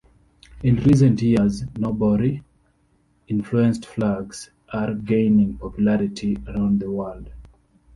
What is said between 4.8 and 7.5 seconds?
gaining popularity around the world.